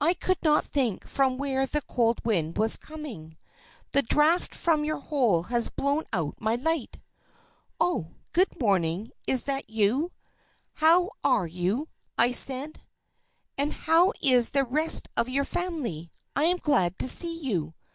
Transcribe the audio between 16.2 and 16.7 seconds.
I am